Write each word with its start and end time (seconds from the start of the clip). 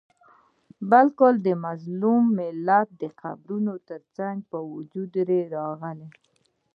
بلکي 0.91 1.29
د 1.45 1.47
مظلوم 1.65 2.23
ملت 2.39 2.87
د 3.01 3.03
قبرونو 3.21 3.73
څخه 3.89 4.27
په 4.49 4.57
وجود 4.73 5.13
راغلی 5.55 6.09